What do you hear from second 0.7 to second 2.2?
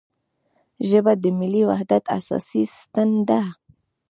ژبه د ملي وحدت